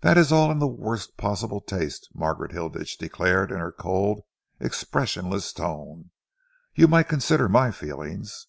"This 0.00 0.16
is 0.16 0.32
all 0.32 0.50
in 0.50 0.58
the 0.58 0.66
worst 0.66 1.18
possible 1.18 1.60
taste," 1.60 2.08
Margaret 2.14 2.52
Hilditch 2.52 2.96
declared, 2.96 3.52
in 3.52 3.58
her 3.58 3.70
cold, 3.72 4.22
expressionless 4.58 5.52
tone. 5.52 6.12
"You 6.74 6.88
might 6.88 7.08
consider 7.10 7.46
my 7.46 7.70
feelings." 7.70 8.46